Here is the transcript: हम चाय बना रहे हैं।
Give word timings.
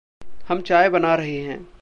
हम 0.47 0.61
चाय 0.61 0.89
बना 0.89 1.15
रहे 1.15 1.37
हैं। 1.37 1.71